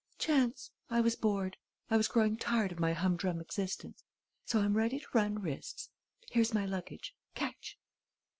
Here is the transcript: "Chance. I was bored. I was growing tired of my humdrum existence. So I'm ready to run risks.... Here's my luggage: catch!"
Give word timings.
"Chance. 0.17 0.71
I 0.89 0.99
was 0.99 1.15
bored. 1.15 1.57
I 1.91 1.95
was 1.97 2.07
growing 2.07 2.35
tired 2.35 2.71
of 2.71 2.79
my 2.79 2.93
humdrum 2.93 3.39
existence. 3.39 4.03
So 4.45 4.59
I'm 4.59 4.75
ready 4.75 4.97
to 4.99 5.05
run 5.13 5.37
risks.... 5.37 5.89
Here's 6.31 6.55
my 6.55 6.65
luggage: 6.65 7.15
catch!" 7.35 7.77